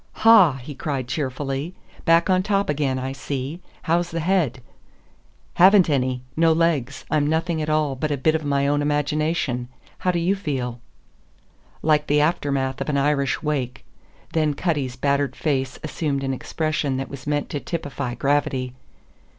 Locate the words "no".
6.35-6.53